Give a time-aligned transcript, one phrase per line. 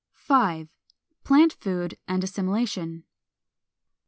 [0.19, 0.67] §5.
[1.23, 3.03] PLANT FOOD AND ASSIMILATION.